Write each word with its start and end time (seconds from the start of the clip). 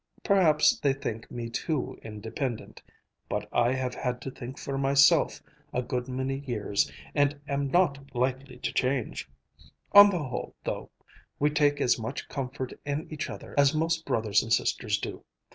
Perhaps 0.23 0.79
they 0.79 0.93
think 0.93 1.29
me 1.29 1.47
too 1.47 1.95
independent. 2.01 2.81
But 3.29 3.47
I 3.53 3.73
have 3.73 3.93
had 3.93 4.19
to 4.21 4.31
think 4.31 4.57
for 4.57 4.75
myself 4.75 5.43
a 5.71 5.83
good 5.83 6.07
many 6.07 6.39
years 6.39 6.91
and 7.13 7.39
am 7.47 7.67
not 7.69 8.15
likely 8.15 8.57
to 8.57 8.73
change. 8.73 9.29
On 9.91 10.09
the 10.09 10.23
whole, 10.23 10.55
though, 10.63 10.89
we 11.37 11.51
take 11.51 11.79
as 11.79 11.99
much 11.99 12.27
comfort 12.29 12.73
in 12.83 13.05
each 13.13 13.29
other 13.29 13.53
as 13.59 13.75
most 13.75 14.03
brothers 14.03 14.41
and 14.41 14.51
sisters 14.51 14.97
do. 14.97 15.23